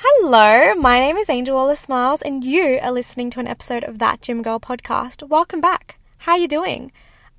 [0.00, 3.98] Hello, my name is Angel Wallace Miles, and you are listening to an episode of
[3.98, 5.28] That Gym Girl podcast.
[5.28, 5.98] Welcome back.
[6.18, 6.92] How are you doing?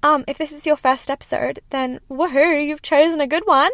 [0.03, 3.71] Um, if this is your first episode, then woohoo, you've chosen a good one.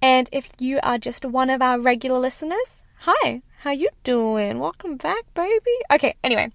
[0.00, 4.60] And if you are just one of our regular listeners, hi, how you doing?
[4.60, 5.76] Welcome back, baby.
[5.92, 6.50] Okay, anyway,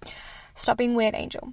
[0.56, 1.52] stop being weird, Angel.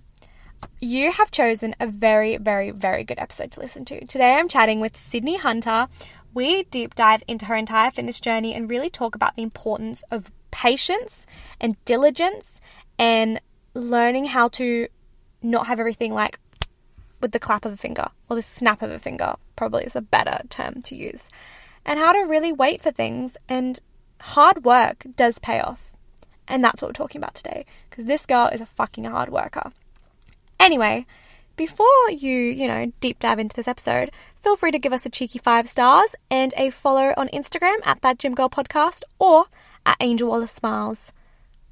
[0.80, 4.04] You have chosen a very, very, very good episode to listen to.
[4.08, 5.88] Today I'm chatting with Sydney Hunter.
[6.36, 10.30] We deep dive into her entire fitness journey and really talk about the importance of
[10.52, 11.26] patience
[11.62, 12.60] and diligence
[13.00, 13.40] and
[13.74, 14.90] learning how to
[15.42, 16.38] not have everything like
[17.22, 20.02] with the clap of a finger or the snap of a finger, probably is a
[20.02, 21.30] better term to use.
[21.86, 23.80] And how to really wait for things and
[24.20, 25.94] hard work does pay off.
[26.50, 29.72] And that's what we're talking about today because this girl is a fucking hard worker.
[30.60, 31.06] Anyway,
[31.56, 34.12] before you, you know, deep dive into this episode,
[34.42, 38.02] feel free to give us a cheeky five stars and a follow on Instagram at
[38.02, 39.46] that Gym Girl Podcast or
[39.86, 41.12] at Angel Wallace Miles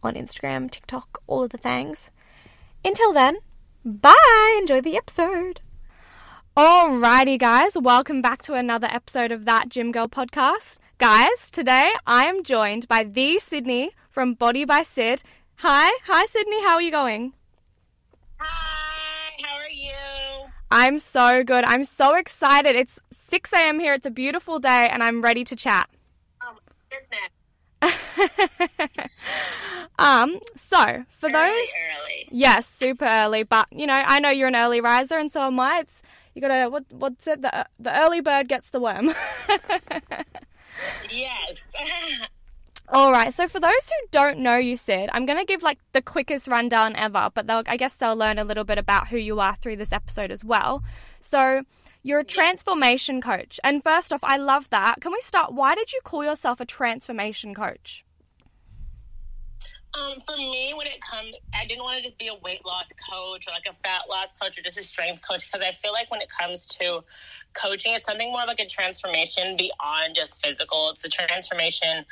[0.02, 2.12] on Instagram, TikTok, all of the things.
[2.86, 3.38] Until then,
[3.84, 4.58] bye.
[4.60, 5.62] Enjoy the episode.
[6.56, 10.78] Alrighty, guys, welcome back to another episode of that Gym Girl Podcast.
[11.00, 15.24] Guys, today I am joined by the Sydney from Body by Sid.
[15.58, 17.34] Hi, hi Sydney, how are you going?
[18.38, 18.72] Hi,
[19.42, 19.92] how are you?
[20.72, 21.64] I'm so good.
[21.66, 22.76] I'm so excited.
[22.76, 23.80] It's 6 a.m.
[23.80, 23.94] here.
[23.94, 25.90] It's a beautiful day, and I'm ready to chat.
[26.42, 26.58] Oh,
[30.00, 32.28] um, so for those, Early, early.
[32.32, 35.60] yes, super early, but you know, I know you're an early riser, and so am
[35.60, 35.80] I.
[35.80, 36.02] It's
[36.34, 37.42] you gotta what what's it?
[37.42, 39.14] The the early bird gets the worm.
[41.12, 41.74] Yes.
[42.94, 43.34] All right.
[43.34, 46.48] So for those who don't know you, Sid, I'm going to give like the quickest
[46.48, 49.78] rundown ever, but I guess they'll learn a little bit about who you are through
[49.78, 50.84] this episode as well.
[51.20, 51.64] So
[52.03, 55.02] you're a transformation coach, and first off, I love that.
[55.02, 55.53] Can we start?
[55.53, 58.06] Why did you call yourself a transformation coach?
[59.94, 62.88] Um, for me, when it comes, I didn't want to just be a weight loss
[63.09, 65.94] coach or like a fat loss coach or just a strength coach because I feel
[65.94, 67.04] like when it comes to
[67.54, 70.90] coaching, it's something more like a transformation beyond just physical.
[70.90, 72.06] It's a transformation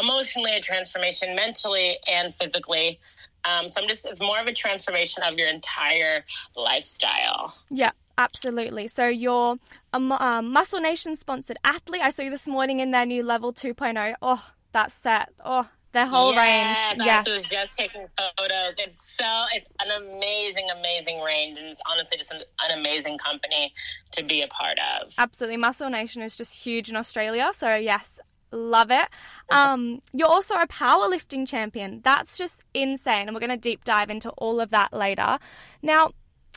[0.00, 3.00] emotionally, a transformation mentally and physically.
[3.44, 6.24] Um, so I'm just, it's more of a transformation of your entire
[6.56, 7.54] lifestyle.
[7.68, 8.88] Yeah, absolutely.
[8.88, 9.58] So you're
[9.92, 12.00] a um, Muscle Nation sponsored athlete.
[12.02, 14.14] I saw you this morning in their new level 2.0.
[14.22, 15.30] Oh, that set.
[15.44, 17.00] Oh, their whole yes, range.
[17.00, 17.26] I Yes.
[17.28, 18.74] was just taking photos.
[18.78, 23.72] It's so it's an amazing, amazing range, and it's honestly just an, an amazing company
[24.12, 25.12] to be a part of.
[25.18, 25.56] Absolutely.
[25.56, 27.50] Muscle Nation is just huge in Australia.
[27.54, 28.18] So, yes,
[28.50, 29.08] love it.
[29.50, 32.00] Um, you're also a powerlifting champion.
[32.04, 33.26] That's just insane.
[33.28, 35.38] And we're going to deep dive into all of that later.
[35.82, 36.10] Now,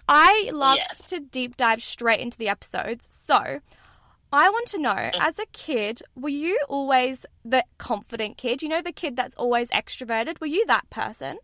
[0.09, 1.07] I love Yes.
[1.07, 3.07] to deep dive straight into the episodes.
[3.11, 3.59] So,
[4.31, 5.11] I want to know, mm.
[5.19, 8.61] as a kid, were you always the confident kid?
[8.61, 10.39] You know, the kid that's always extroverted?
[10.41, 11.37] Were you that person?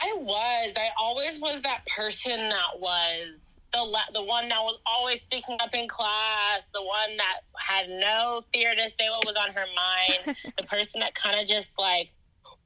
[0.00, 0.72] I was.
[0.76, 3.40] I always was that person that was
[3.72, 8.42] the the one that was always speaking up in class, the one that had no
[8.52, 12.10] fear to say what was on her mind, the person that kind of just like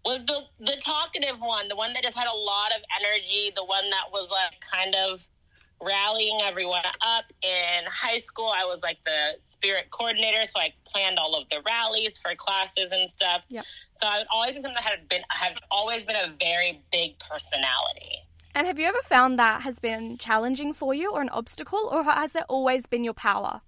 [0.04, 3.64] was the the talkative one, the one that just had a lot of energy, the
[3.64, 5.26] one that was like kind of
[5.82, 8.52] rallying everyone up in high school.
[8.54, 12.92] I was like the spirit coordinator, so I planned all of the rallies for classes
[12.92, 13.42] and stuff.
[13.48, 13.64] Yep.
[14.00, 17.18] So I would always be something that had been have always been a very big
[17.18, 18.22] personality.
[18.54, 22.04] And have you ever found that has been challenging for you or an obstacle, or
[22.04, 23.60] has it always been your power?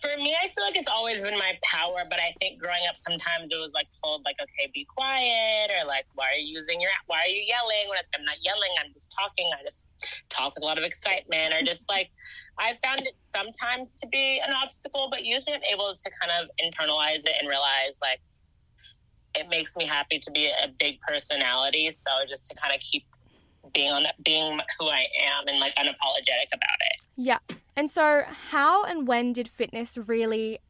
[0.00, 2.96] For me, I feel like it's always been my power, but I think growing up,
[2.96, 6.80] sometimes it was like told, like, okay, be quiet, or like, why are you using
[6.80, 7.88] your, why are you yelling?
[7.88, 9.50] When I'm not yelling, I'm just talking.
[9.58, 9.84] I just
[10.30, 12.10] talk with a lot of excitement, or just like,
[12.58, 16.50] I found it sometimes to be an obstacle, but usually I'm able to kind of
[16.58, 18.20] internalize it and realize, like,
[19.34, 21.90] it makes me happy to be a big personality.
[21.92, 23.04] So just to kind of keep
[23.74, 26.87] being on that, being who I am and like unapologetic about it.
[27.18, 27.38] Yeah.
[27.76, 30.60] And so, how and when did fitness really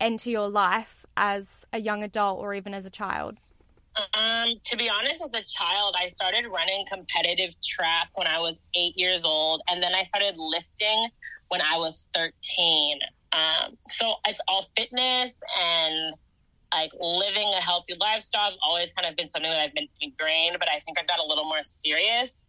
[0.00, 3.38] enter your life as a young adult or even as a child?
[4.14, 8.58] Um, to be honest, as a child, I started running competitive track when I was
[8.74, 11.08] eight years old, and then I started lifting
[11.48, 12.98] when I was 13.
[13.32, 16.14] Um, so it's all fitness and
[16.74, 18.50] like living a healthy lifestyle.
[18.50, 21.20] I've always kind of been something that I've been ingrained, but I think I got
[21.20, 22.44] a little more serious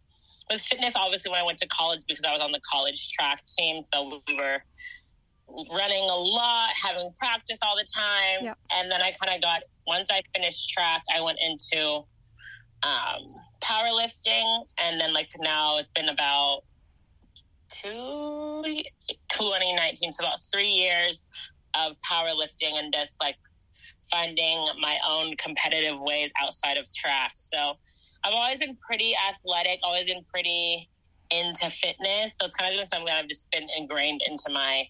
[0.50, 0.94] with fitness.
[0.96, 4.20] Obviously, when I went to college, because I was on the college track team, so
[4.28, 4.58] we were
[5.72, 8.44] running a lot, having practice all the time.
[8.44, 8.58] Yep.
[8.72, 12.04] And then I kind of got, once I finished track, I went into
[12.82, 14.64] um, powerlifting.
[14.78, 16.62] And then, like, now it's been about
[17.82, 18.62] two,
[19.30, 21.24] 2019, so about three years
[21.74, 23.36] of powerlifting and just like
[24.10, 27.32] finding my own competitive ways outside of track.
[27.36, 27.76] So
[28.24, 30.88] I've always been pretty athletic, always been pretty
[31.30, 32.36] into fitness.
[32.40, 34.88] So it's kind of been something that I've just been ingrained into my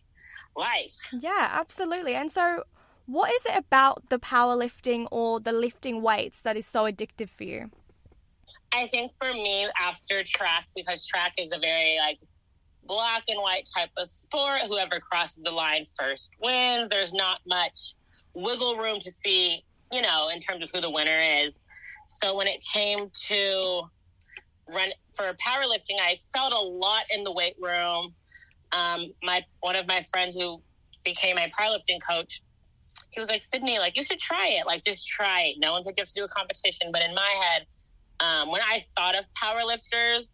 [0.56, 0.94] life.
[1.12, 2.14] Yeah, absolutely.
[2.14, 2.64] And so,
[3.06, 7.44] what is it about the powerlifting or the lifting weights that is so addictive for
[7.44, 7.70] you?
[8.72, 12.18] I think for me, after track, because track is a very like
[12.86, 16.90] black and white type of sport, whoever crosses the line first wins.
[16.90, 17.94] There's not much
[18.34, 21.60] wiggle room to see, you know, in terms of who the winner is.
[22.06, 23.82] So when it came to
[24.68, 28.14] run for powerlifting, I excelled a lot in the weight room.
[28.72, 30.60] Um, my one of my friends who
[31.04, 32.42] became my powerlifting coach,
[33.10, 34.66] he was like, Sydney, like you should try it.
[34.66, 35.56] Like just try it.
[35.58, 36.90] No one's like you have to do a competition.
[36.92, 37.66] But in my head,
[38.20, 40.28] um, when I thought of powerlifters,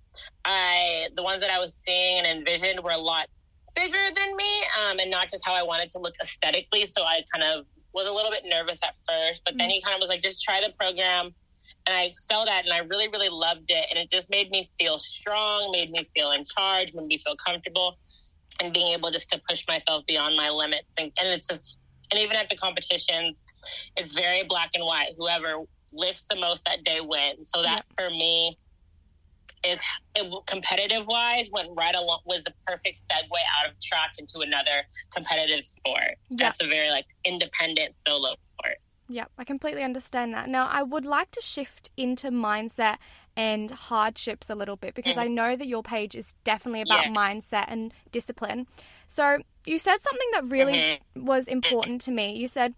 [0.45, 3.27] I the ones that I was seeing and envisioned were a lot
[3.75, 6.87] bigger than me, um, and not just how I wanted to look aesthetically.
[6.87, 9.95] So I kind of was a little bit nervous at first, but then he kind
[9.95, 11.35] of was like, just try the program.
[11.87, 13.87] And I excelled at it and I really, really loved it.
[13.91, 17.37] And it just made me feel strong, made me feel in charge, made me feel
[17.44, 17.99] comfortable
[18.61, 20.93] and being able just to push myself beyond my limits.
[20.99, 21.79] And, and it's just,
[22.11, 23.38] and even at the competitions,
[23.97, 25.15] it's very black and white.
[25.17, 27.50] Whoever lifts the most that day wins.
[27.55, 28.59] So that for me
[29.65, 29.79] is
[30.47, 33.29] competitive wise went right along was the perfect segue
[33.59, 34.83] out of track into another
[35.15, 36.17] competitive sport.
[36.31, 36.47] Yeah.
[36.47, 38.79] That's a very like independent solo sport.
[39.12, 40.49] Yeah, I completely understand that.
[40.49, 42.99] Now, I would like to shift into mindset
[43.37, 45.33] and hardships a little bit because I mm.
[45.33, 47.12] know that your page is definitely about Yeah.
[47.12, 48.69] mindset and discipline.
[49.09, 51.25] So, you said something that really mm-hmm.
[51.25, 52.37] was important to me.
[52.37, 52.73] You said,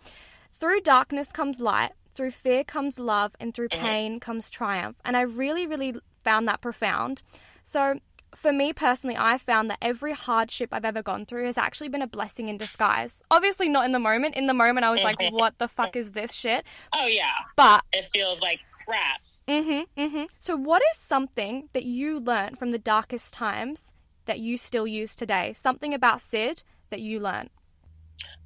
[0.59, 3.87] through darkness comes light, through fear comes love, and through mm-hmm.
[3.87, 4.97] pain comes triumph.
[5.05, 7.23] And I really, really found that profound.
[7.67, 8.01] So,
[8.35, 12.03] for me personally, I found that every hardship I've ever gone through has actually been
[12.03, 13.23] a blessing in disguise.
[13.31, 14.35] Obviously, not in the moment.
[14.35, 16.65] In the moment, I was like, what the fuck is this shit?
[16.93, 17.33] Oh yeah.
[17.57, 19.21] But It feels like crap.
[19.49, 20.25] Mm-hmm, mm-hmm.
[20.39, 23.91] So, what is something that you learned from the darkest times
[24.27, 25.55] that you still use today?
[25.61, 27.51] Something about Sid that you learnt?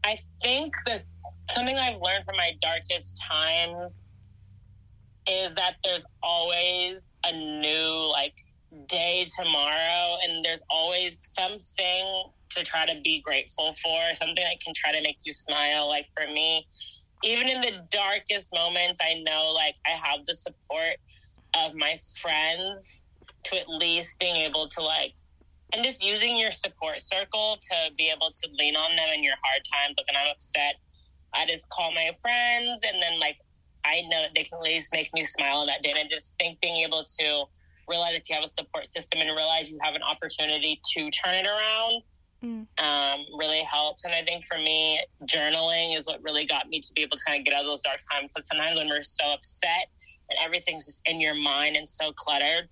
[0.04, 1.04] I think that
[1.50, 4.06] something I've learned from my darkest times
[5.26, 8.34] is that there's always a new like
[8.88, 14.74] day tomorrow and there's always something to try to be grateful for, something that can
[14.74, 15.88] try to make you smile.
[15.88, 16.66] Like for me,
[17.24, 20.96] even in the darkest moments, I know like I have the support
[21.54, 23.00] of my friends
[23.44, 25.12] to at least being able to like
[25.72, 29.34] and just using your support circle to be able to lean on them in your
[29.42, 29.96] hard times.
[29.98, 30.76] Like when I'm upset,
[31.34, 33.36] I just call my friends and then like
[33.84, 35.90] I know that they can at least make me smile on that day.
[35.90, 37.44] And I just think being able to
[37.88, 41.34] realize that you have a support system and realize you have an opportunity to turn
[41.34, 42.02] it around
[42.44, 42.66] Mm.
[42.78, 44.04] um, really helps.
[44.04, 47.24] And I think for me, journaling is what really got me to be able to
[47.24, 48.30] kind of get out of those dark times.
[48.32, 49.88] Because sometimes when we're so upset
[50.28, 52.68] and everything's just in your mind and so cluttered,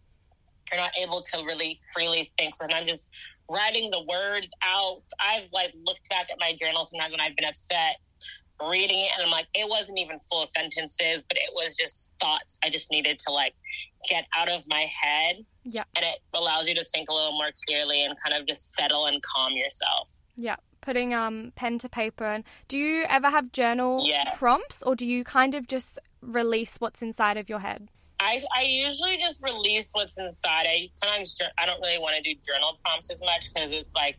[0.71, 2.54] you're not able to really freely think.
[2.56, 3.09] So I'm just
[3.49, 5.00] writing the words out.
[5.18, 7.97] I've like looked back at my journal sometimes when I've been upset,
[8.68, 12.56] reading it, and I'm like, it wasn't even full sentences, but it was just thoughts
[12.62, 13.54] I just needed to like
[14.09, 15.44] get out of my head.
[15.64, 15.85] Yeah.
[15.97, 19.06] And it allows you to think a little more clearly and kind of just settle
[19.06, 20.11] and calm yourself.
[20.37, 20.56] Yeah.
[20.80, 24.37] Putting um pen to paper and do you ever have journal Yes.
[24.38, 27.88] prompts or do you kind of just release what's inside of your head?
[28.21, 30.66] I, I usually just release what's inside.
[30.66, 34.16] I sometimes I don't really want to do journal prompts as much because it's like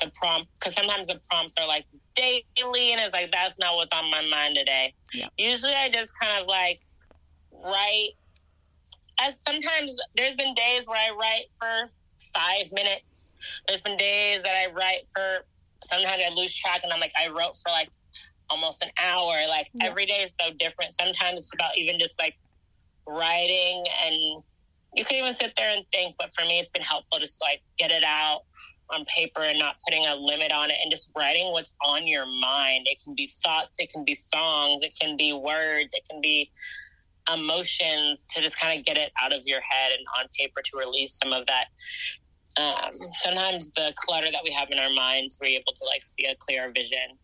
[0.00, 1.84] the prompt because sometimes the prompts are like
[2.16, 4.94] daily and it's like that's not what's on my mind today.
[5.12, 5.28] Yeah.
[5.38, 6.80] Usually I just kind of like
[7.64, 8.10] write.
[9.20, 11.90] As sometimes there's been days where I write for
[12.34, 13.24] five minutes.
[13.68, 15.46] There's been days that I write for.
[15.84, 17.90] Sometimes I lose track and I'm like I wrote for like
[18.50, 19.46] almost an hour.
[19.48, 19.86] Like Yeah.
[19.86, 20.94] every day is so different.
[21.00, 22.34] Sometimes it's about even just like
[23.06, 24.42] writing and
[24.94, 27.44] you can even sit there and think but for me it's been helpful just to
[27.44, 28.42] like get it out
[28.90, 32.26] on paper and not putting a limit on it and just writing what's on your
[32.40, 36.20] mind it can be thoughts it can be songs it can be words it can
[36.20, 36.50] be
[37.32, 40.76] emotions to just kind of get it out of your head and on paper to
[40.78, 41.66] release some of that
[42.56, 46.26] um, sometimes the clutter that we have in our minds we're able to like see
[46.26, 47.18] a clearer vision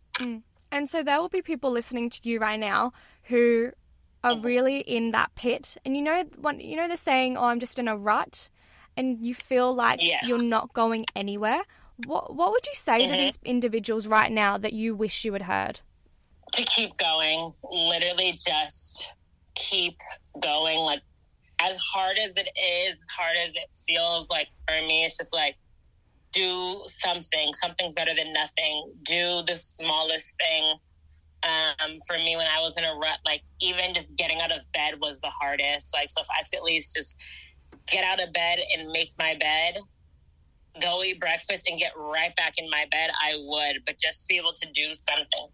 [0.73, 2.93] And so there will be people listening to you right now
[3.25, 3.73] who
[4.23, 4.45] are Mhm.
[4.45, 5.77] really in that pit.
[5.85, 6.25] And you know
[6.59, 8.49] you know the saying, "Oh, I'm just in a rut,"
[8.97, 10.25] and you feel like Yes.
[10.29, 11.63] you're not going anywhere.
[11.97, 13.19] What what would you say to Mhm.
[13.19, 15.81] these individuals right now that you wish you had heard?
[16.53, 19.07] to keep going, literally just
[19.69, 19.97] keep
[20.41, 20.79] going.
[20.79, 21.03] Like,
[21.61, 25.33] as hard as it is, as hard as it feels, like for me, it's just
[25.33, 25.57] like,
[26.33, 27.53] do something.
[27.61, 28.93] Something's better than nothing.
[29.03, 30.75] Do the smallest thing.
[31.43, 34.61] Um, for me, when I was in a rut, like, even just getting out of
[34.73, 35.91] bed was the hardest.
[35.93, 37.15] Like, so if I could at least just
[37.87, 39.79] get out of bed and make my bed,
[40.81, 43.83] go eat breakfast and get right back in my bed, I would.
[43.87, 45.49] But just to be able to do something,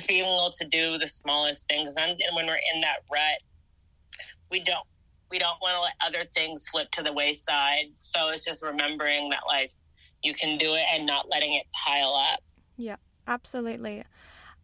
[0.00, 1.94] just being able to do the smallest things.
[1.96, 3.38] And when we're in that rut,
[4.50, 4.84] we don't
[5.30, 7.84] we don't want to let other things slip to the wayside.
[7.98, 9.70] So it's just remembering that like
[10.22, 12.40] you can do it and not letting it pile up.
[12.76, 14.04] Yeah, absolutely.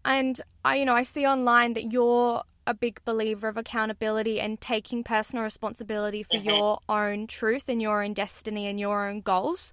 [0.05, 4.61] And I, you know, I see online that you're a big believer of accountability and
[4.61, 6.45] taking personal responsibility for Mhm.
[6.45, 9.73] your own truth and your own destiny and your own goals.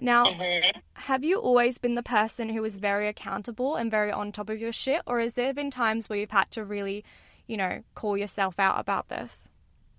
[0.00, 0.82] Now, Mhm.
[0.94, 4.60] have you always been the person who was very accountable and very on top of
[4.60, 7.04] your shit, or has there been times where you've had to really,
[7.46, 9.48] you know, call yourself out about this?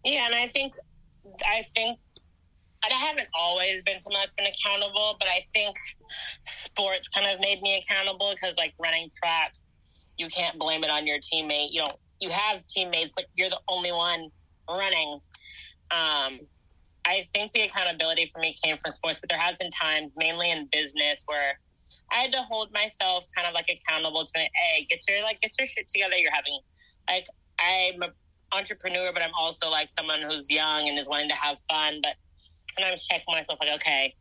[0.04, 0.76] Yeah, and I think
[1.46, 2.00] I think
[2.82, 5.76] I haven't always been someone that's been accountable, but I think
[6.48, 9.54] sports kind of made me accountable because like running track,
[10.18, 11.72] you can't blame it on your teammate.
[11.72, 14.30] You don't you have teammates, but you're the only one
[14.70, 15.20] running.
[15.92, 16.40] Um,
[17.10, 20.52] I think the accountability for me came from sports, but there has been times, mainly
[20.52, 21.58] in business, where
[22.12, 24.48] I had to hold myself kind of like accountable to me.
[24.54, 26.16] Hey, get your like get your shit together.
[26.16, 26.60] You're having
[27.10, 27.26] like
[27.60, 28.12] I'm an
[28.52, 32.00] entrepreneur, but I'm also like someone who's young and is wanting to have fun.
[32.04, 32.14] But
[32.78, 34.14] sometimes check myself like, okay,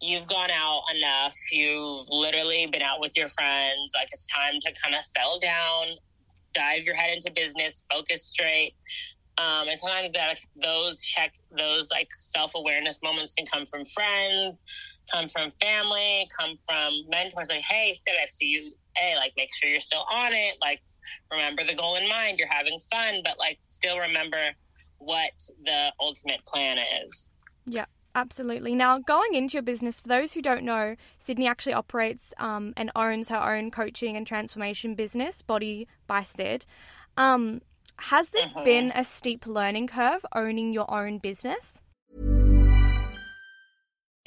[0.00, 1.34] you've gone out enough.
[1.52, 3.92] You've literally been out with your friends.
[3.94, 5.96] Like it's time to kind of settle down,
[6.54, 8.74] dive your head into business, focus straight.
[9.38, 14.60] Um, and sometimes that those check those like self awareness moments can come from friends,
[15.10, 17.48] come from family, come from mentors.
[17.48, 18.72] Like, hey, Sid, I see you.
[18.96, 20.56] Hey, like make sure you're still on it.
[20.60, 20.80] Like
[21.30, 22.38] remember the goal in mind.
[22.38, 24.50] You're having fun, but like still remember
[24.98, 25.30] what
[25.64, 27.26] the ultimate plan is.
[27.66, 28.74] Yeah, absolutely.
[28.74, 32.90] Now, going into your business, for those who don't know, Sydney actually operates um, and
[32.94, 36.66] owns her own coaching and transformation business, Body by Sid.
[37.16, 37.62] Um,
[38.00, 38.64] has this Mhm.
[38.64, 41.79] been a steep learning curve owning your own business?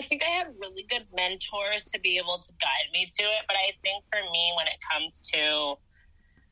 [0.00, 3.42] I think I have really good mentors to be able to guide me to it.
[3.46, 5.74] But I think for me, when it comes to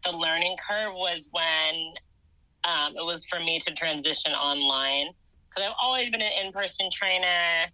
[0.04, 1.94] the learning curve, was when
[2.64, 5.08] um, it was for me to transition online
[5.48, 7.72] because I've always been an in-person trainer.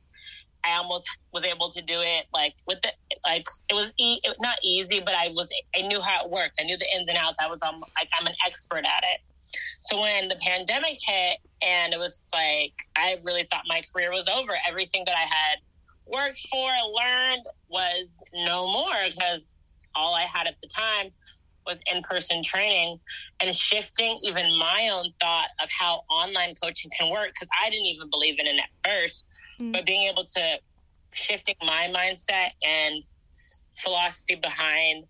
[0.64, 2.92] I almost was able to do it like with the
[3.26, 6.54] like it was e- not easy, but I was I knew how it worked.
[6.60, 7.36] I knew the ins and outs.
[7.40, 9.20] I was um like I'm an expert at it.
[9.80, 14.28] So when the pandemic hit and it was like I really thought my career was
[14.28, 14.52] over.
[14.68, 15.58] Everything that I had
[16.06, 19.54] worked for, learned was no more because
[19.94, 21.10] all I had at the time
[21.66, 23.00] was in-person training
[23.40, 27.86] and shifting even my own thought of how online coaching can work because I didn't
[27.86, 29.24] even believe in it at first.
[29.58, 29.72] Mm.
[29.72, 30.58] But being able to
[31.12, 33.02] shifting my mindset and
[33.82, 35.04] philosophy behind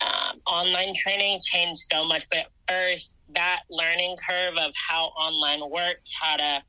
[0.00, 2.26] um, online training changed so much.
[2.30, 6.62] But first, that learning curve of how online works, how to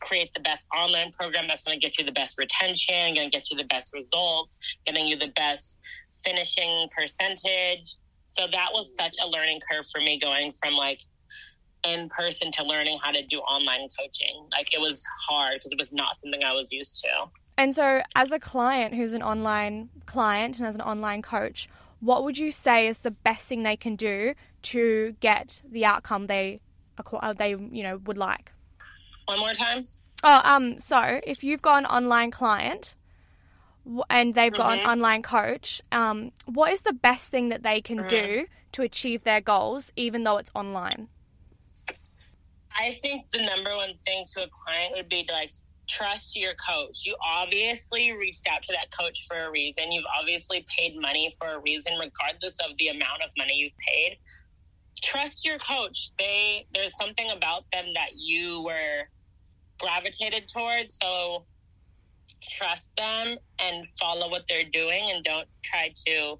[0.00, 3.36] create the best online program that's going to get you the best retention, going to
[3.36, 4.56] get you the best results,
[4.86, 5.76] getting you the best
[6.24, 7.96] finishing percentage.
[8.26, 11.00] So that was such a learning curve for me going from like
[11.86, 14.46] in person to learning how to do online coaching.
[14.50, 17.30] Like it was hard because it was not something I was used to.
[17.56, 21.68] And so, as a client who's an online client and as an online coach,
[22.04, 26.26] what would you say is the best thing they can do to get the outcome
[26.26, 26.60] they
[26.98, 28.52] uh, they you know would like?
[29.24, 29.86] One more time.
[30.22, 32.96] Oh, um, so if you've got an online client
[34.10, 34.84] and they've got mm-hmm.
[34.84, 38.08] an online coach, um, what is the best thing that they can mm-hmm.
[38.08, 41.08] do to achieve their goals, even though it's online?
[42.76, 45.50] I think the number one thing to a client would be to like
[45.88, 47.00] trust your coach.
[47.04, 49.92] You obviously reached out to that coach for a reason.
[49.92, 54.18] You've obviously paid money for a reason, regardless of the amount of money you've paid.
[55.02, 56.10] Trust your coach.
[56.18, 59.08] They there's something about them that you were
[59.78, 60.96] gravitated towards.
[61.00, 61.44] So
[62.56, 66.38] trust them and follow what they're doing and don't try to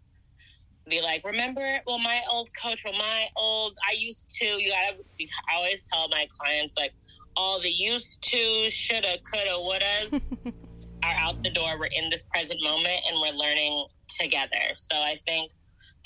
[0.88, 5.02] be like, remember, well, my old coach, well, my old, I used to, you gotta,
[5.50, 6.92] I always tell my clients, like,
[7.36, 10.22] all the used to, shoulda, coulda, wouldas
[11.02, 11.78] are out the door.
[11.78, 13.86] We're in this present moment and we're learning
[14.18, 14.74] together.
[14.76, 15.50] So I think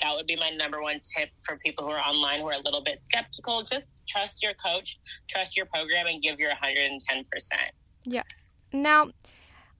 [0.01, 2.61] that would be my number one tip for people who are online who are a
[2.61, 3.63] little bit skeptical.
[3.63, 6.99] Just trust your coach, trust your program, and give your 110%.
[8.05, 8.23] Yeah.
[8.71, 9.09] Now,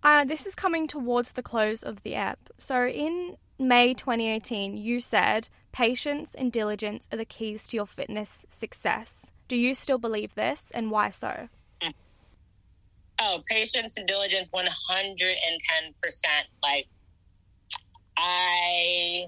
[0.03, 2.39] uh, this is coming towards the close of the app.
[2.57, 8.45] So in May 2018, you said patience and diligence are the keys to your fitness
[8.55, 9.28] success.
[9.49, 11.49] Do you still believe this and why so?
[13.21, 14.63] Oh, patience and diligence 110%.
[16.63, 16.87] Like,
[18.17, 19.25] I,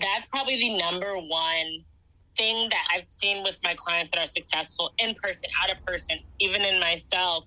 [0.00, 1.84] that's probably the number one
[2.36, 6.18] thing that I've seen with my clients that are successful in person, out of person,
[6.40, 7.44] even in myself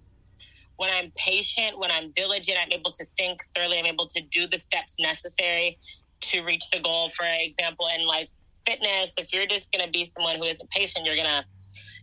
[0.82, 4.48] when I'm patient, when I'm diligent, I'm able to think thoroughly, I'm able to do
[4.48, 5.78] the steps necessary
[6.22, 7.10] to reach the goal.
[7.10, 8.30] For example, in like
[8.65, 11.46] fitness, if you're just going to be someone who isn't patient, you're going to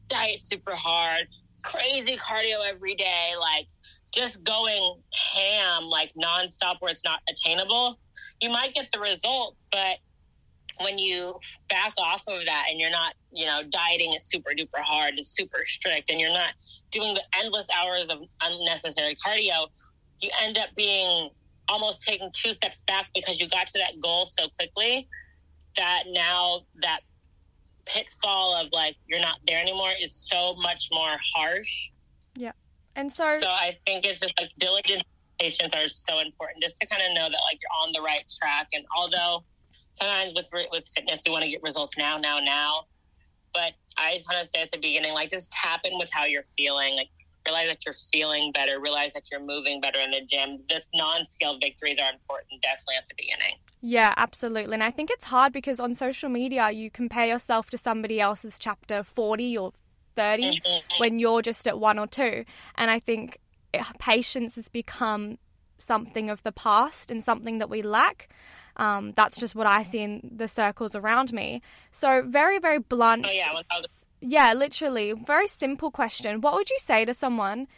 [0.09, 1.29] diet super hard,
[1.63, 3.67] crazy cardio every day, like
[4.13, 5.01] just going
[5.35, 7.99] ham, like nonstop where it's not attainable.
[8.41, 9.99] You might get the results, but
[10.81, 11.35] when you
[11.69, 15.27] back off of that and you're not, you know, dieting is super duper hard and
[15.27, 16.51] super strict and you're not
[16.93, 19.67] doing the endless hours of unnecessary cardio,
[20.21, 21.31] you end up being
[21.69, 25.09] almost taking two steps back because you got to that goal so quickly
[25.77, 27.01] that now that
[27.89, 31.91] pitfall of like you're not there anymore is so much more harsh.
[32.37, 32.53] Yeah.
[32.97, 35.03] And so So I think it's just like diligence
[35.39, 38.25] patience are so important just to kind of know that like you're on the right
[38.41, 39.45] track and although
[39.95, 42.85] sometimes with with fitness you want to get results now, now, now.
[43.55, 46.25] But I just want to say at the beginning, like just tap in with how
[46.25, 46.97] you're feeling.
[46.97, 47.09] Like
[47.49, 48.81] realize that you're feeling better.
[48.81, 50.61] Realize that you're moving better in the gym.
[50.69, 53.55] This non-scale victories are important, definitely at the beginning.
[53.81, 54.75] Yeah, absolutely.
[54.75, 58.59] And I think it's hard because on social media you compare yourself to somebody else's
[58.59, 59.73] chapter 40 or
[60.17, 60.79] 30 mm-hmm.
[60.99, 62.45] when you're just at one or two.
[62.77, 63.39] And I think
[63.73, 65.39] eh, patience has become
[65.79, 68.29] something of the past and something that we lack.
[68.77, 71.63] Um, that's just what I see in the circles around me.
[71.91, 73.27] So very, very blunt.
[73.29, 73.53] Oh, yeah.
[74.21, 75.13] Yeah, literally.
[75.13, 76.41] Very simple question.
[76.41, 77.69] What would you say to someone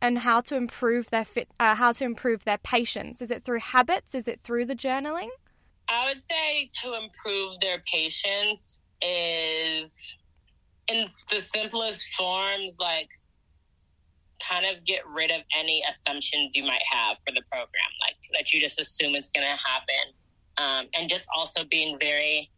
[0.00, 3.20] and how to improve their fit, uh, how to improve their patience?
[3.20, 4.14] Is it through habits?
[4.14, 5.28] Is it through the journaling?
[5.88, 10.14] I would say to improve their patience is
[10.88, 13.08] in the simplest forms, like
[14.46, 18.52] kind of get rid of any assumptions you might have for the program, like that
[18.52, 20.14] you just assume it's going to happen.
[20.58, 22.50] Um, and just also being very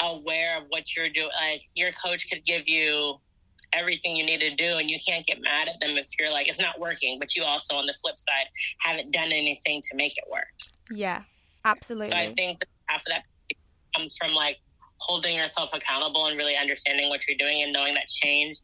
[0.00, 1.30] aware of what you're doing.
[1.40, 3.16] Like your coach could give you
[3.72, 6.48] everything you need to do, and you can't get mad at them if you're like,
[6.48, 8.46] it's not working, but you also, on the flip side,
[8.80, 10.46] haven't done anything to make it work.
[10.90, 11.22] Yeah,
[11.64, 12.08] absolutely.
[12.08, 13.24] So I think that half of that
[13.94, 14.58] comes from like
[15.00, 18.58] holding yourself accountable and really understanding what you're doing and knowing that change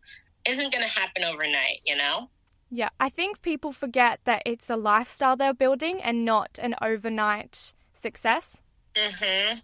[0.46, 2.28] isn't going to happen overnight, you know?
[2.70, 7.74] Yeah, I think people forget that it's a lifestyle they're building and not an overnight
[7.92, 8.56] success.
[8.96, 9.62] Mhm.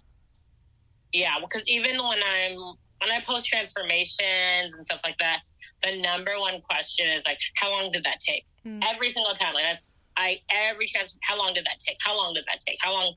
[1.12, 5.40] Yeah, because even when I'm when I post transformations and stuff like that,
[5.82, 8.44] the number one question is like, how long did that take?
[8.66, 8.82] Mm.
[8.84, 11.16] Every single time, like that's I every trans.
[11.22, 11.96] How long did that take?
[12.00, 12.76] How long did that take?
[12.80, 13.14] How long?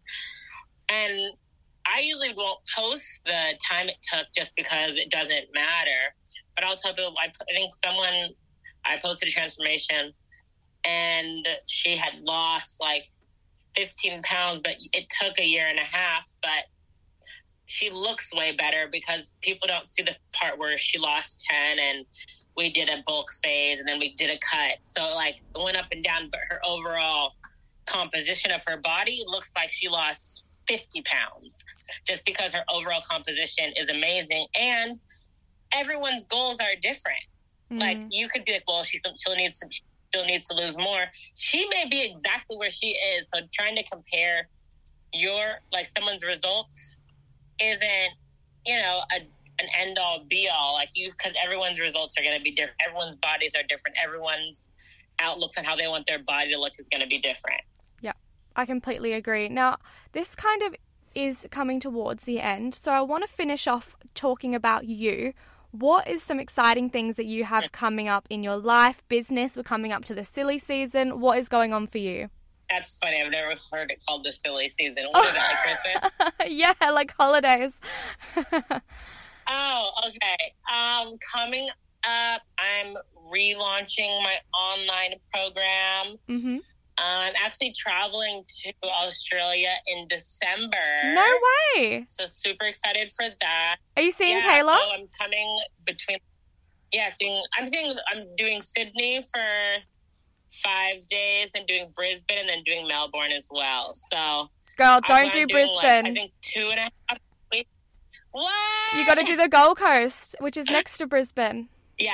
[0.90, 1.34] And
[1.86, 6.16] I usually won't post the time it took just because it doesn't matter.
[6.56, 7.16] But I'll tell people.
[7.22, 8.30] I, I think someone
[8.86, 10.14] I posted a transformation,
[10.86, 13.06] and she had lost like
[13.76, 16.32] 15 pounds, but it took a year and a half.
[16.42, 16.66] But
[17.74, 22.06] she looks way better because people don't see the part where she lost 10 and
[22.56, 24.78] we did a bulk phase and then we did a cut.
[24.82, 27.34] So like it went up and down, but her overall
[27.88, 31.64] composition of her body looks like she lost 50 pounds
[32.08, 34.46] just because her overall composition is amazing.
[34.54, 35.00] And
[35.72, 37.26] everyone's goals are different.
[37.72, 37.80] Mm.
[37.80, 39.70] Like you could be like, well, she's she'll need some,
[40.10, 41.06] still needs to lose more.
[41.34, 43.32] She may be exactly where she is.
[43.34, 44.48] So trying to compare
[45.12, 46.98] your like someone's results
[47.60, 48.12] isn't
[48.66, 49.22] you know a,
[49.60, 52.82] an end all be all like you because everyone's results are going to be different.
[52.86, 53.98] Everyone's bodies are different.
[54.04, 54.70] Everyone's
[55.20, 57.62] outlooks on how they want their body to look is going to be different.
[58.02, 58.14] Yeah,
[58.56, 59.50] I completely agree.
[59.50, 59.78] Now,
[60.12, 60.76] this kind of
[61.16, 65.34] is coming towards the end, so I want to finish off talking about you.
[65.72, 69.56] What is some exciting things that you have coming up in your life, business?
[69.56, 71.20] We're coming up to the silly season.
[71.20, 72.30] What is going on for you?
[72.74, 73.22] That's funny.
[73.22, 75.04] I've never heard it called the silly season.
[75.12, 76.48] What is that, like Christmas?
[76.82, 77.74] yeah, like holidays.
[79.46, 80.54] Oh, okay.
[80.74, 81.68] Um, coming
[82.06, 82.96] up, I'm
[83.30, 86.18] relaunching my online program.
[86.28, 86.58] hmm
[86.98, 90.78] I'm actually traveling to Australia in December.
[91.04, 91.26] No
[91.76, 92.06] way.
[92.08, 93.78] So super excited for that.
[93.98, 94.78] Are you seeing yeah, Kayla?
[94.78, 96.20] So I'm coming between.
[96.94, 97.44] Yeah, seeing.
[97.58, 97.96] I'm seeing.
[98.10, 99.44] I'm doing Sydney for
[100.64, 103.96] five days, and doing Brisbane, and then doing Melbourne as well.
[104.12, 106.12] So Girl, don't do doing, like, Brisbane.
[106.12, 107.18] I think two and a half
[107.52, 107.70] weeks.
[108.32, 108.52] What?
[108.98, 111.70] you got to do the Gold Coast, which is next to Brisbane.
[111.98, 112.14] Yeah.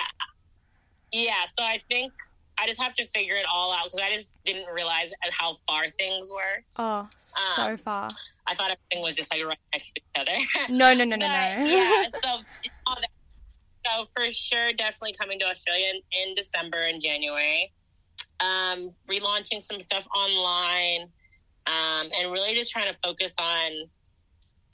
[1.12, 2.12] Yeah, so I think
[2.60, 5.90] I just have to figure it all out because I just didn't realize how far
[5.98, 6.64] things were.
[6.76, 7.08] Oh,
[7.56, 8.10] so Um, far.
[8.48, 10.38] I thought everything was just like right next to each other.
[10.74, 11.66] No, no, no, no, But, no.
[11.66, 12.40] yeah, so,
[13.86, 17.72] so for sure, definitely coming to Australia in, in December and January.
[18.40, 21.10] Um, relaunching some stuff online,
[21.68, 23.72] um, and really just trying to focus on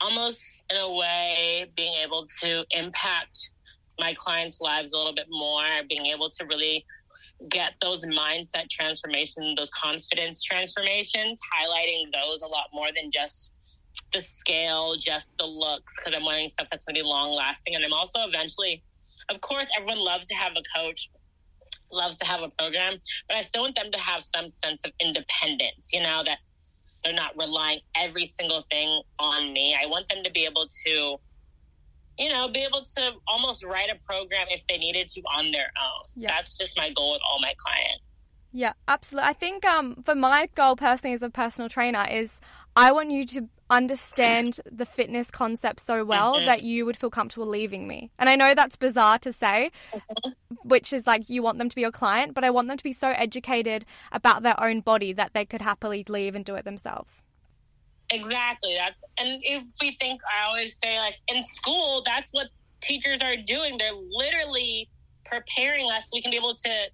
[0.00, 3.50] almost in a way being able to impact
[3.98, 6.84] my clients' lives a little bit more, being able to really
[7.48, 13.50] get those mindset transformations, those confidence transformations, highlighting those a lot more than just
[14.12, 17.74] the scale, just the looks, because I'm wanting stuff that's going to be long lasting.
[17.74, 18.82] And I'm also eventually,
[19.28, 21.10] of course, everyone loves to have a coach,
[21.90, 24.92] loves to have a program, but I still want them to have some sense of
[25.00, 26.38] independence, you know, that
[27.04, 29.76] they're not relying every single thing on me.
[29.80, 31.16] I want them to be able to,
[32.18, 35.70] you know, be able to almost write a program if they needed to on their
[35.80, 36.08] own.
[36.16, 36.28] Yeah.
[36.28, 38.02] That's just my goal with all my clients.
[38.52, 39.28] Yeah, absolutely.
[39.28, 42.40] I think um, for my goal personally as a personal trainer is
[42.76, 46.44] I want you to understand the fitness concept so well Mhm.
[46.46, 48.10] that you would feel comfortable leaving me.
[48.18, 49.70] And I know that's bizarre to say,
[50.62, 52.84] which is like you want them to be your client, but I want them to
[52.84, 56.64] be so educated about their own body that they could happily leave and do it
[56.64, 57.22] themselves.
[58.10, 58.74] Exactly.
[58.74, 62.48] That's and if we think I always say like in school, that's what
[62.82, 63.78] teachers are doing.
[63.78, 64.88] They're literally
[65.24, 66.90] preparing us so we can be able to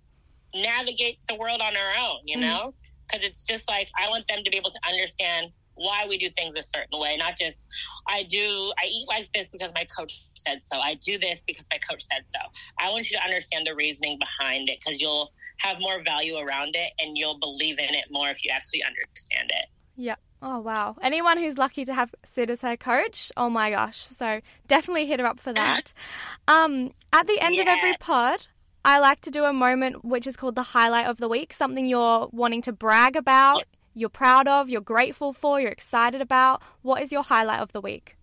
[0.55, 2.41] navigate the world on our own, you Mhm.
[2.41, 2.75] know?
[3.11, 6.31] Because it's just like I want them to be able to understand why we do
[6.31, 7.67] things a certain way, not just
[8.09, 10.79] I do I eat like this because my coach said so.
[10.79, 12.41] I do this because my coach said so.
[12.79, 16.75] I want you to understand the reasoning behind it because you'll have more value around
[16.75, 19.67] it and you'll believe in it more if you actually understand it.
[19.97, 20.17] Yeah.
[20.41, 20.97] Oh wow.
[21.03, 24.07] Anyone who's lucky to have Sid as her coach, oh my gosh.
[24.07, 25.93] So definitely hit her up for that.
[26.49, 28.49] Um, at the end of every pod,
[28.85, 31.87] I like to do a moment which is called the highlight of the week, something
[31.87, 36.63] you're wanting to brag about, you're proud of, you're grateful for, you're excited about.
[36.83, 38.17] What is your highlight of the week?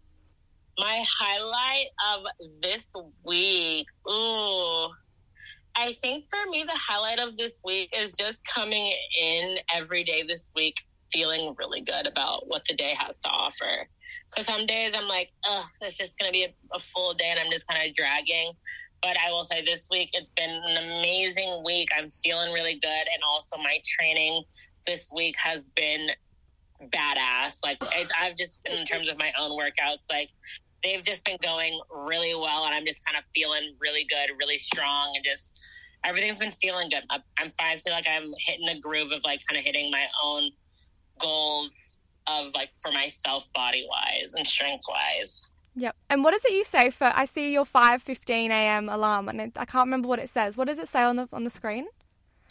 [0.77, 2.25] My highlight of
[2.61, 3.87] this week.
[4.09, 4.89] Ooh.
[5.75, 10.23] I think for me, the highlight of this week is just coming in every day
[10.23, 10.75] this week
[11.11, 13.87] feeling really good about what the day has to offer.
[14.29, 17.29] Because some days I'm like, ugh, it's just going to be a, a full day
[17.29, 18.53] and I'm just kind of dragging.
[19.01, 21.87] But I will say this week, it's been an amazing week.
[21.97, 22.89] I'm feeling really good.
[22.89, 24.43] And also, my training
[24.85, 26.09] this week has been
[26.87, 27.59] badass.
[27.63, 30.29] Like, it's, I've just been, in terms of my own workouts, like,
[30.83, 32.65] they've just been going really well.
[32.65, 35.59] And I'm just kind of feeling really good, really strong, and just
[36.03, 37.03] everything's been feeling good.
[37.09, 37.75] I'm fine.
[37.75, 40.51] I feel like I'm hitting a groove of like kind of hitting my own
[41.19, 45.41] goals of like for myself body wise and strength wise.
[45.75, 45.95] Yep.
[46.09, 47.11] And what is it you say for?
[47.15, 48.89] I see your five fifteen a.m.
[48.89, 50.57] alarm, and it, I can't remember what it says.
[50.57, 51.87] What does it say on the on the screen?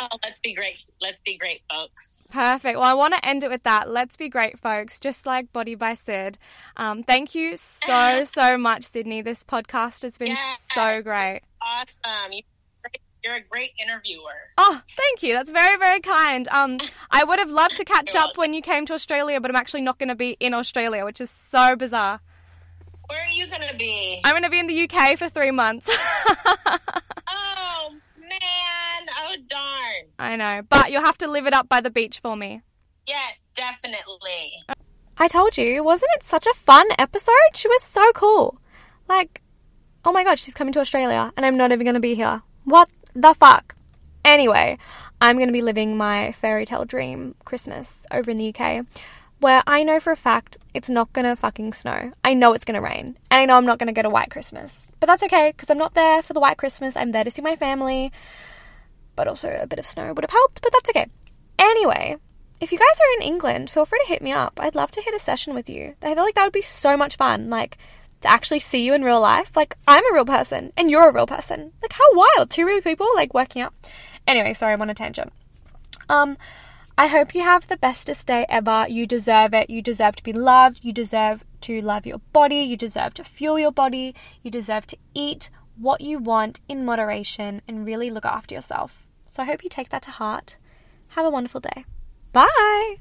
[0.00, 0.76] Oh, let's be great.
[1.00, 2.28] Let's be great, folks.
[2.30, 2.78] Perfect.
[2.78, 3.90] Well, I want to end it with that.
[3.90, 5.00] Let's be great, folks.
[5.00, 6.38] Just like Body by Sid.
[6.76, 9.22] Um, thank you so so much, Sydney.
[9.22, 10.66] This podcast has been yes.
[10.74, 11.40] so great.
[11.60, 12.32] Awesome.
[12.32, 12.42] You
[13.24, 14.52] you're a great interviewer.
[14.56, 15.34] Oh, thank you.
[15.34, 16.46] That's very, very kind.
[16.48, 16.78] Um,
[17.10, 19.82] I would have loved to catch up when you came to Australia, but I'm actually
[19.82, 22.20] not going to be in Australia, which is so bizarre.
[23.08, 24.20] Where are you going to be?
[24.24, 25.90] I'm going to be in the UK for three months.
[29.52, 29.58] man.
[30.18, 30.32] Darn.
[30.32, 30.62] I know.
[30.68, 32.62] But you'll have to live it up by the beach for me.
[33.06, 34.52] Yes, definitely.
[35.16, 37.32] I told you, wasn't it such a fun episode?
[37.54, 38.60] She was so cool.
[39.08, 39.42] Like,
[40.04, 42.42] oh my god, she's coming to Australia and I'm not even going to be here.
[42.64, 43.74] What the fuck?
[44.24, 44.78] Anyway,
[45.20, 48.86] I'm going to be living my fairy tale dream Christmas over in the UK
[49.40, 52.12] where I know for a fact it's not gonna fucking snow.
[52.24, 53.16] I know it's gonna rain.
[53.30, 54.88] And I know I'm not gonna get a white Christmas.
[55.00, 56.96] But that's okay, because I'm not there for the white Christmas.
[56.96, 58.12] I'm there to see my family.
[59.18, 61.08] But also a bit of snow would have helped, but that's okay.
[61.58, 62.18] Anyway,
[62.60, 64.60] if you guys are in England, feel free to hit me up.
[64.60, 65.96] I'd love to hit a session with you.
[66.00, 67.50] I feel like that would be so much fun.
[67.50, 67.78] Like,
[68.20, 69.56] to actually see you in real life.
[69.56, 71.72] Like, I'm a real person and you're a real person.
[71.82, 72.48] Like, how wild.
[72.48, 73.74] Two real people, like, working out.
[74.24, 75.32] Anyway, sorry, I'm on a tangent.
[76.08, 76.38] Um,
[76.96, 78.86] I hope you have the bestest day ever.
[78.88, 79.68] You deserve it.
[79.68, 80.84] You deserve to be loved.
[80.84, 82.60] You deserve to love your body.
[82.60, 84.14] You deserve to fuel your body.
[84.44, 89.07] You deserve to eat what you want in moderation and really look after yourself.
[89.38, 90.56] So I hope you take that to heart.
[91.10, 91.84] Have a wonderful day.
[92.32, 92.96] Bye.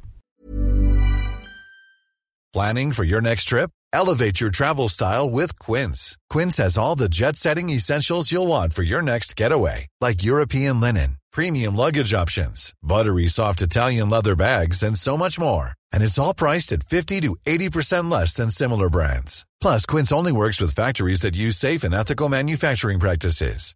[2.54, 3.72] Planning for your next trip?
[3.92, 6.16] Elevate your travel style with Quince.
[6.30, 10.80] Quince has all the jet setting essentials you'll want for your next getaway, like European
[10.80, 15.72] linen premium luggage options, buttery soft Italian leather bags, and so much more.
[15.94, 19.46] And it's all priced at 50 to 80% less than similar brands.
[19.62, 23.76] Plus, Quince only works with factories that use safe and ethical manufacturing practices.